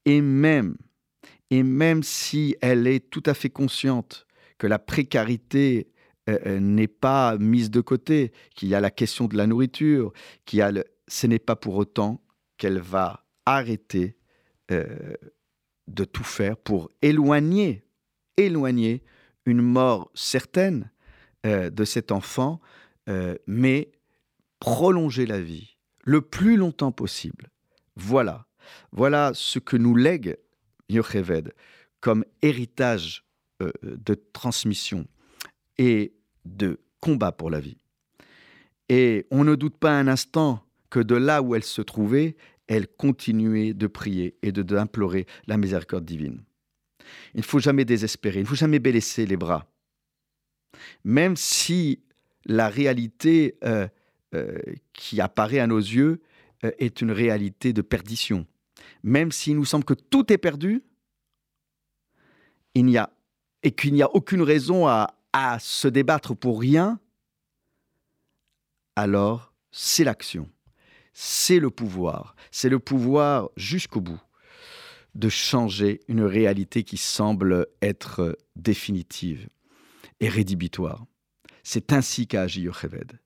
Et 0.05 0.21
même, 0.21 0.77
et 1.51 1.63
même 1.63 2.03
si 2.03 2.57
elle 2.61 2.87
est 2.87 3.11
tout 3.11 3.23
à 3.27 3.35
fait 3.35 3.51
consciente 3.51 4.27
que 4.59 4.67
la 4.67 4.79
précarité 4.79 5.89
euh, 6.29 6.39
euh, 6.47 6.61
n'est 6.61 6.89
pas 6.89 7.37
mise 7.39 7.71
de 7.71 7.81
côté, 7.81 8.33
qu'il 8.55 8.69
y 8.69 8.75
a 8.75 8.81
la 8.81 8.91
question 8.91 9.27
de 9.27 9.37
la 9.37 9.47
nourriture, 9.47 10.13
qu'il 10.45 10.59
y 10.59 10.63
a 10.63 10.73
ce 11.09 11.27
n'est 11.27 11.39
pas 11.39 11.57
pour 11.57 11.77
autant 11.77 12.23
qu'elle 12.59 12.79
va 12.79 13.25
arrêter 13.47 14.17
euh, 14.71 15.15
de 15.87 16.05
tout 16.05 16.25
faire 16.25 16.57
pour 16.59 16.91
éloigner, 17.01 17.83
éloigner 18.37 19.03
une 19.49 19.63
mort 19.63 20.11
certaine 20.15 20.91
euh, 21.47 21.71
de 21.71 21.85
cet 21.85 22.13
enfant, 22.13 22.61
euh, 23.09 23.35
mais 23.47 23.91
prolonger 24.61 25.27
la 25.27 25.41
vie 25.41 25.77
le 26.05 26.21
plus 26.21 26.57
longtemps 26.57 26.93
possible. 26.93 27.51
Voilà, 27.97 28.47
voilà 28.93 29.33
ce 29.35 29.59
que 29.59 29.77
nous 29.77 29.95
lègue 29.95 30.37
Yocheved 30.89 31.55
comme 32.01 32.25
héritage 32.43 33.25
euh, 33.63 33.73
de 33.83 34.15
transmission 34.15 35.07
et 35.79 36.15
de 36.45 36.81
combat 37.01 37.33
pour 37.33 37.51
la 37.51 37.61
vie. 37.61 37.79
Et 38.89 39.27
on 39.31 39.45
ne 39.45 39.55
doute 39.55 39.77
pas 39.77 39.99
un 39.99 40.09
instant 40.09 40.65
que 40.91 41.01
de 41.01 41.15
là 41.15 41.43
où 41.43 41.55
elle 41.55 41.65
se 41.65 41.83
trouvait, 41.83 42.37
elle 42.67 42.87
continuait 42.87 43.75
de 43.75 43.87
prier 43.87 44.37
et 44.43 44.53
de 44.53 44.63
d'implorer 44.63 45.27
la 45.47 45.57
miséricorde 45.57 46.05
divine. 46.05 46.43
Il 47.35 47.39
ne 47.39 47.45
faut 47.45 47.59
jamais 47.59 47.85
désespérer, 47.85 48.41
il 48.41 48.43
ne 48.43 48.49
faut 48.49 48.55
jamais 48.55 48.79
baisser 48.79 49.27
les 49.27 49.37
bras. 49.37 49.67
Même 51.05 51.37
si 51.37 52.01
la 52.45 52.69
réalité 52.69 53.57
euh, 53.65 53.89
euh, 54.35 54.59
qui 54.93 55.21
apparaît 55.21 55.61
à 55.61 55.67
nos 55.67 55.79
yeux 55.79 56.21
euh, 56.65 56.71
est 56.79 57.01
une 57.01 57.13
réalité 57.13 57.73
de 57.73 57.83
perdition, 57.83 58.47
même 59.03 59.33
s'il 59.33 59.57
nous 59.57 59.65
semble 59.65 59.85
que 59.85 59.95
tout 59.95 60.33
est 60.33 60.39
perdu, 60.39 60.83
et 62.75 63.73
qu'il 63.73 63.93
n'y 63.93 64.03
a 64.03 64.15
aucune 64.15 64.43
raison 64.43 64.87
à 64.87 65.59
se 65.59 65.89
débattre 65.89 66.37
pour 66.37 66.61
rien, 66.61 67.01
alors 68.95 69.53
c'est 69.73 70.05
l'action, 70.05 70.49
c'est 71.13 71.59
le 71.59 71.71
pouvoir, 71.71 72.37
c'est 72.53 72.69
le 72.69 72.79
pouvoir 72.79 73.51
jusqu'au 73.57 74.01
bout 74.01 74.21
de 75.19 75.29
changer 75.29 76.01
une 76.07 76.23
réalité 76.23 76.85
qui 76.85 76.97
semble 76.97 77.67
être 77.83 78.39
définitive 78.55 79.49
et 80.21 80.29
rédhibitoire. 80.29 81.05
C'est 81.65 81.93
ainsi 81.93 82.29
qu'a 82.29 82.43
agi 82.43 82.63
Yocheved. 82.63 83.19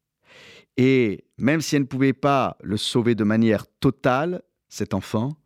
Et 0.79 1.25
même 1.37 1.61
si 1.61 1.77
elle 1.77 1.83
ne 1.83 1.87
pouvait 1.87 2.15
pas 2.15 2.57
le 2.63 2.79
sauver 2.79 3.15
de 3.15 3.25
manière 3.25 3.67
totale, 3.79 4.43
cet 4.71 4.95
enfant, 4.95 5.37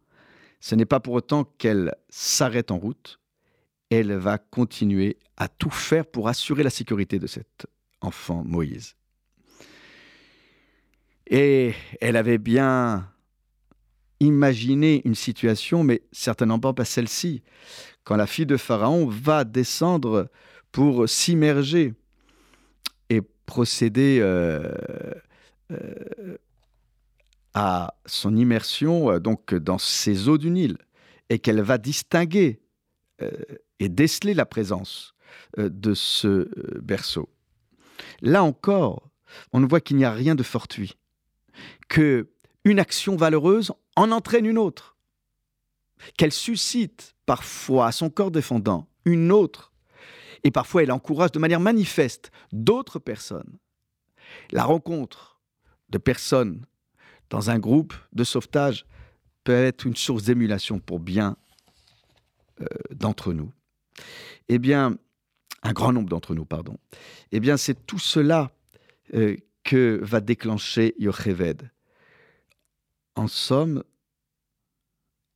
ce 0.60 0.76
n'est 0.76 0.86
pas 0.86 1.00
pour 1.00 1.14
autant 1.14 1.42
qu'elle 1.44 1.92
s'arrête 2.08 2.70
en 2.70 2.78
route. 2.78 3.18
Elle 3.90 4.14
va 4.14 4.38
continuer 4.38 5.18
à 5.36 5.48
tout 5.48 5.70
faire 5.70 6.06
pour 6.06 6.28
assurer 6.28 6.62
la 6.62 6.70
sécurité 6.70 7.18
de 7.18 7.26
cet 7.26 7.66
enfant 8.00 8.44
Moïse. 8.44 8.94
Et 11.28 11.74
elle 12.00 12.14
avait 12.14 12.38
bien 12.38 13.10
imaginer 14.20 15.02
une 15.04 15.14
situation, 15.14 15.84
mais 15.84 16.02
certainement 16.12 16.58
pas 16.58 16.84
celle-ci, 16.84 17.42
quand 18.04 18.16
la 18.16 18.26
fille 18.26 18.46
de 18.46 18.56
Pharaon 18.56 19.06
va 19.06 19.44
descendre 19.44 20.28
pour 20.72 21.08
s'immerger 21.08 21.94
et 23.10 23.20
procéder 23.46 24.18
euh, 24.20 24.72
euh, 25.70 26.36
à 27.54 27.94
son 28.06 28.36
immersion 28.36 29.10
euh, 29.10 29.18
donc 29.18 29.54
dans 29.54 29.78
ces 29.78 30.28
eaux 30.28 30.38
du 30.38 30.50
Nil, 30.50 30.76
et 31.28 31.38
qu'elle 31.38 31.60
va 31.60 31.78
distinguer 31.78 32.60
et 33.80 33.88
déceler 33.88 34.34
la 34.34 34.44
présence 34.44 35.14
de 35.56 35.94
ce 35.94 36.50
berceau. 36.80 37.30
Là 38.20 38.44
encore, 38.44 39.10
on 39.52 39.66
voit 39.66 39.80
qu'il 39.80 39.96
n'y 39.96 40.04
a 40.04 40.12
rien 40.12 40.34
de 40.34 40.42
fortuit, 40.42 40.96
que 41.88 42.28
une 42.64 42.78
action 42.78 43.16
valeureuse 43.16 43.72
en 43.96 44.12
entraîne 44.12 44.46
une 44.46 44.58
autre, 44.58 44.96
qu'elle 46.16 46.32
suscite 46.32 47.14
parfois 47.24 47.86
à 47.88 47.92
son 47.92 48.10
corps 48.10 48.30
défendant 48.30 48.88
une 49.04 49.32
autre, 49.32 49.72
et 50.44 50.50
parfois 50.50 50.82
elle 50.82 50.92
encourage 50.92 51.32
de 51.32 51.38
manière 51.38 51.60
manifeste 51.60 52.30
d'autres 52.52 52.98
personnes. 52.98 53.58
La 54.50 54.64
rencontre 54.64 55.40
de 55.88 55.98
personnes 55.98 56.66
dans 57.30 57.50
un 57.50 57.58
groupe 57.58 57.94
de 58.12 58.24
sauvetage 58.24 58.86
peut 59.44 59.52
être 59.52 59.86
une 59.86 59.96
source 59.96 60.24
d'émulation 60.24 60.78
pour 60.78 61.00
bien 61.00 61.36
euh, 62.60 62.66
d'entre 62.94 63.32
nous. 63.32 63.52
Eh 64.48 64.58
bien, 64.58 64.96
un 65.62 65.72
grand 65.72 65.92
nombre 65.92 66.08
d'entre 66.08 66.34
nous, 66.34 66.44
pardon. 66.44 66.76
Eh 67.32 67.40
bien, 67.40 67.56
c'est 67.56 67.86
tout 67.86 67.98
cela 67.98 68.50
euh, 69.14 69.36
que 69.64 70.00
va 70.02 70.20
déclencher 70.20 70.94
Yocheved. 70.98 71.70
En 73.16 73.28
somme, 73.28 73.82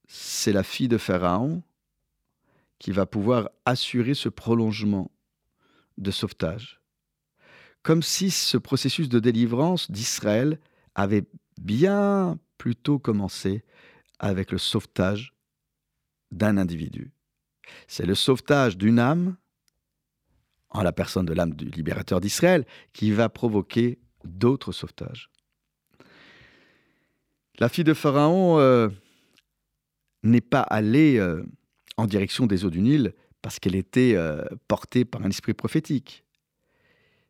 c'est 0.06 0.52
la 0.52 0.62
fille 0.62 0.88
de 0.88 0.98
Pharaon 0.98 1.62
qui 2.78 2.92
va 2.92 3.06
pouvoir 3.06 3.50
assurer 3.64 4.14
ce 4.14 4.28
prolongement 4.28 5.10
de 5.96 6.10
sauvetage. 6.10 6.80
Comme 7.82 8.02
si 8.02 8.30
ce 8.30 8.58
processus 8.58 9.08
de 9.08 9.18
délivrance 9.18 9.90
d'Israël 9.90 10.60
avait 10.94 11.24
bien 11.58 12.38
plutôt 12.58 12.98
commencé 12.98 13.64
avec 14.18 14.52
le 14.52 14.58
sauvetage 14.58 15.34
d'un 16.30 16.58
individu. 16.58 17.12
C'est 17.88 18.06
le 18.06 18.14
sauvetage 18.14 18.76
d'une 18.76 18.98
âme, 18.98 19.36
en 20.68 20.82
la 20.82 20.92
personne 20.92 21.26
de 21.26 21.32
l'âme 21.32 21.54
du 21.54 21.70
libérateur 21.70 22.20
d'Israël, 22.20 22.66
qui 22.92 23.10
va 23.10 23.28
provoquer 23.30 23.98
d'autres 24.24 24.72
sauvetages. 24.72 25.30
La 27.58 27.68
fille 27.68 27.84
de 27.84 27.94
Pharaon 27.94 28.58
euh, 28.58 28.88
n'est 30.22 30.40
pas 30.40 30.62
allée 30.62 31.18
euh, 31.18 31.42
en 31.96 32.06
direction 32.06 32.46
des 32.46 32.64
eaux 32.64 32.70
du 32.70 32.80
Nil 32.80 33.14
parce 33.42 33.58
qu'elle 33.58 33.74
était 33.74 34.14
euh, 34.14 34.44
portée 34.68 35.04
par 35.04 35.22
un 35.22 35.28
esprit 35.30 35.54
prophétique. 35.54 36.24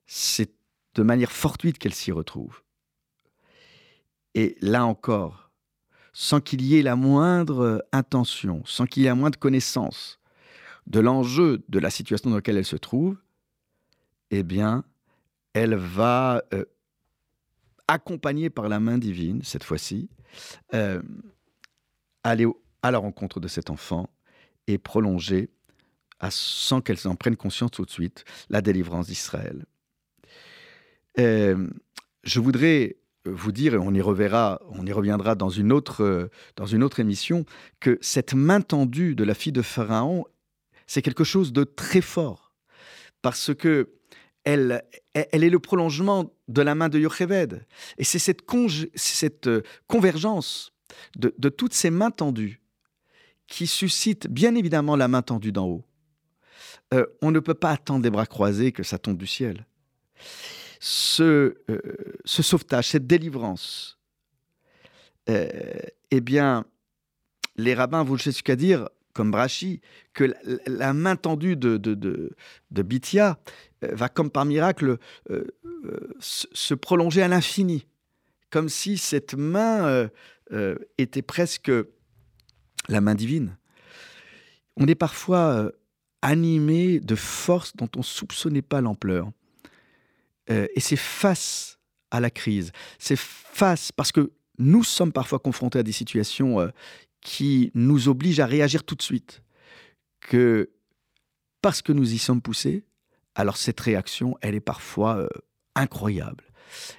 C'est 0.07 0.51
de 0.95 1.03
manière 1.03 1.33
fortuite 1.33 1.79
qu'elle 1.79 1.95
s'y 1.95 2.13
retrouve. 2.13 2.63
Et 4.35 4.57
là 4.61 4.85
encore, 4.85 5.51
sans 6.13 6.41
qu'il 6.41 6.63
y 6.63 6.77
ait 6.77 6.83
la 6.83 6.97
moindre 6.97 7.85
intention, 7.93 8.63
sans 8.65 8.87
qu'il 8.87 9.03
y 9.03 9.07
ait 9.07 9.11
la 9.11 9.15
moindre 9.15 9.39
connaissance 9.39 10.21
de 10.87 11.01
l'enjeu 11.01 11.63
de 11.69 11.79
la 11.79 11.91
situation 11.91 12.31
dans 12.31 12.37
laquelle 12.37 12.57
elle 12.57 12.65
se 12.65 12.77
trouve, 12.77 13.17
eh 14.31 14.43
bien, 14.43 14.85
elle 15.53 15.75
va, 15.75 16.43
accompagnée 17.91 18.51
par 18.51 18.69
la 18.69 18.79
main 18.79 18.99
divine, 18.99 19.43
cette 19.43 19.65
fois-ci, 19.65 20.09
euh, 20.75 21.03
aller 22.23 22.47
à 22.83 22.91
la 22.91 22.99
rencontre 22.99 23.41
de 23.41 23.49
cet 23.49 23.69
enfant 23.69 24.09
et 24.69 24.79
prolonger, 24.79 25.51
sans 26.31 26.81
qu'elle 26.81 26.99
en 27.07 27.17
prenne 27.17 27.37
conscience 27.37 27.73
tout 27.73 27.85
de 27.85 27.91
suite, 27.91 28.25
la 28.49 28.63
délivrance 28.63 29.09
d'Israël. 29.09 29.67
Euh, 31.19 31.69
je 32.23 32.39
voudrais 32.39 32.97
vous 33.25 33.51
dire, 33.51 33.75
et 33.75 33.79
on 33.79 33.93
y 33.93 34.03
on 34.03 34.87
y 34.87 34.93
reviendra 34.93 35.35
dans 35.35 35.51
une 35.51 35.73
autre, 35.73 36.31
dans 36.57 36.67
une 36.67 36.85
autre 36.85 37.01
émission, 37.01 37.45
que 37.81 37.99
cette 38.01 38.35
main 38.35 38.61
tendue 38.61 39.17
de 39.17 39.25
la 39.25 39.35
fille 39.35 39.53
de 39.53 39.63
Pharaon, 39.63 40.25
c'est 40.87 41.03
quelque 41.03 41.25
chose 41.25 41.53
de 41.53 41.65
très 41.65 42.01
fort, 42.01 42.55
parce 43.21 43.53
que 43.53 44.00
elle, 44.45 44.83
est 45.15 45.39
le 45.39 45.59
prolongement 45.59 46.33
de 46.49 46.63
la 46.63 46.75
main 46.75 46.89
de 46.89 46.99
Yocheved. 46.99 47.67
Et 47.99 48.05
c'est 48.05 48.19
cette, 48.19 49.47
euh, 49.47 49.63
convergence 49.87 50.73
de, 51.17 51.49
toutes 51.49 51.75
ces 51.75 51.91
mains 51.91 52.11
tendues 52.11 52.61
qui 53.47 53.67
suscite 53.67 54.29
bien 54.29 54.55
évidemment 54.55 54.97
la 54.97 55.09
main 55.09 55.23
tendue 55.23 55.53
d'en 55.53 55.67
haut. 55.67 55.85
Euh, 56.95 57.07
on 57.23 57.31
ne 57.31 57.41
peut 57.41 57.55
pas 57.55 57.71
attendre 57.71 58.03
des 58.03 58.11
bras 58.11 58.27
croisés 58.27 58.73
que 58.73 58.83
ça 58.83 58.99
tombe 58.99 59.17
du 59.17 59.27
ciel 59.27 59.67
ce, 60.81 61.57
euh, 61.69 61.81
sauvetage, 62.25 62.89
cette 62.89 63.07
délivrance, 63.07 63.99
eh 65.29 66.21
bien, 66.21 66.65
les 67.57 67.75
rabbins 67.75 68.03
vont 68.03 68.17
jusqu'à 68.17 68.57
dire, 68.57 68.89
comme 69.21 69.31
Brachi, 69.31 69.83
que 70.15 70.33
la, 70.67 70.95
main 70.95 71.15
tendue 71.15 71.55
de, 71.55 71.77
de, 71.77 71.95
de, 71.95 72.83
Bithia 72.83 73.39
euh, 73.85 73.95
va, 73.95 74.09
comme 74.09 74.31
par 74.31 74.47
miracle, 74.47 74.97
se 76.21 76.73
prolonger 76.73 77.21
à 77.21 77.29
l'infini, 77.29 77.87
comme 78.49 78.71
si 78.71 78.97
cette 78.97 79.35
main 79.35 80.09
était 80.97 81.21
presque 81.21 81.71
la 82.89 83.03
main 83.03 83.15
divine. 83.15 83.59
On 84.77 84.87
est 84.87 84.95
parfois 84.95 85.71
animé 86.23 87.01
de 87.01 87.15
forces 87.15 87.77
dont 87.77 87.91
on 87.97 88.01
ne 88.01 88.05
soupçonnait 88.05 88.63
pas 88.63 88.81
l'ampleur. 88.81 89.31
Euh, 90.51 90.67
et 90.75 90.81
c'est 90.81 90.97
face 90.97 91.79
à 92.11 92.21
la 92.21 92.31
crise, 92.31 92.73
c'est 92.99 93.19
face, 93.19 93.93
parce 93.93 94.11
que 94.11 94.33
nous 94.59 94.83
sommes 94.83 95.13
parfois 95.13 95.39
confrontés 95.39 95.79
à 95.79 95.83
des 95.83 95.93
situations 95.93 96.61
euh, 96.61 96.69
qui 97.21 97.71
nous 97.75 98.09
obligent 98.09 98.41
à 98.41 98.47
réagir 98.47 98.85
tout 98.85 98.95
de 98.95 99.03
suite, 99.03 99.43
que 100.21 100.71
parce 101.63 101.83
que 101.83 101.93
nous 101.93 102.13
y 102.13 102.19
sommes 102.19 102.41
poussés, 102.41 102.85
alors 103.35 103.57
cette 103.57 103.81
réaction, 103.81 104.37
elle 104.41 104.55
est 104.55 104.61
parfois 104.61 105.19
euh, 105.19 105.29
incroyable, 105.75 106.45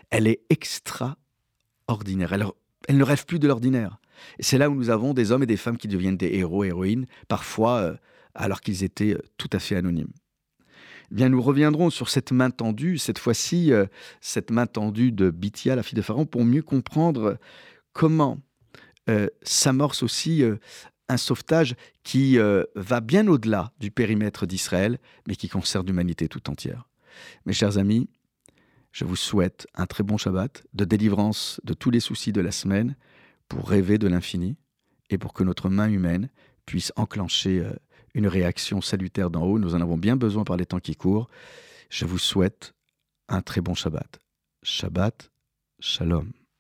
elle 0.10 0.28
est 0.28 0.42
extraordinaire, 0.50 2.34
elle, 2.34 2.46
elle 2.88 2.98
ne 2.98 3.04
rêve 3.04 3.26
plus 3.26 3.40
de 3.40 3.48
l'ordinaire. 3.48 3.98
Et 4.38 4.44
c'est 4.44 4.58
là 4.58 4.70
où 4.70 4.76
nous 4.76 4.90
avons 4.92 5.14
des 5.14 5.32
hommes 5.32 5.44
et 5.44 5.48
des 5.48 5.58
femmes 5.58 5.78
qui 5.78 5.88
deviennent 5.88 6.18
des 6.18 6.36
héros, 6.36 6.64
héroïnes, 6.64 7.08
parfois 7.28 7.96
alors 8.36 8.62
qu'ils 8.62 8.84
étaient 8.84 9.18
tout 9.38 9.50
à 9.52 9.60
fait 9.60 9.76
anonymes. 9.76 10.14
Eh 11.12 11.16
bien, 11.16 11.30
nous 11.30 11.42
reviendrons 11.42 11.90
sur 11.90 12.10
cette 12.10 12.32
main 12.32 12.50
tendue, 12.50 12.98
cette 12.98 13.20
fois-ci, 13.20 13.74
euh, 13.74 13.86
cette 14.22 14.50
main 14.50 14.66
tendue 14.66 15.12
de 15.12 15.30
Bithia, 15.30 15.76
la 15.76 15.84
fille 15.84 15.98
de 15.98 16.02
Pharaon, 16.02 16.26
pour 16.26 16.46
mieux 16.46 16.62
comprendre 16.62 17.38
comment 17.92 18.38
euh, 18.38 18.51
s'amorce 19.44 20.04
aussi 20.04 20.44
euh, 20.44 20.58
un 21.10 21.18
sauvetage 21.18 21.76
qui 22.04 22.38
va 22.76 23.02
bien 23.02 23.28
au-delà 23.28 23.74
du 23.80 23.92
périmètre 23.92 24.46
d'Israël, 24.46 24.98
mais 25.28 25.36
qui 25.36 25.50
concerne 25.50 25.86
l'humanité 25.86 26.30
tout 26.30 26.50
entière. 26.50 26.88
Mes 27.46 27.52
chers 27.52 27.78
amis, 27.78 28.08
je 28.94 29.04
vous 29.04 29.18
souhaite 29.18 29.68
un 29.76 29.88
très 29.88 30.04
bon 30.04 30.16
Shabbat, 30.16 30.64
de 30.74 30.86
délivrance 30.86 31.60
de 31.66 31.74
tous 31.74 31.92
les 31.92 32.00
soucis 32.00 32.32
de 32.32 32.40
la 32.40 32.54
semaine, 32.54 32.96
pour 33.50 33.68
rêver 33.68 33.98
de 33.98 34.08
l'infini 34.08 34.56
et 35.10 35.18
pour 35.18 35.34
que 35.34 35.44
notre 35.44 35.68
main 35.68 35.90
humaine 35.90 36.30
puisse 36.66 36.94
enclencher 36.96 37.62
une 38.14 38.28
réaction 38.28 38.80
salutaire 38.80 39.30
d'en 39.30 39.44
haut. 39.44 39.60
Nous 39.60 39.76
en 39.76 39.82
avons 39.82 39.98
bien 39.98 40.16
besoin 40.16 40.46
par 40.46 40.56
les 40.56 40.66
temps 40.66 40.80
qui 40.80 40.96
courent. 40.96 41.28
Je 41.90 42.06
vous 42.06 42.20
souhaite 42.20 42.74
un 43.28 43.42
très 43.42 43.60
bon 43.60 43.74
Shabbat. 43.74 44.20
Shabbat, 44.64 45.30
Shalom. 45.80 46.32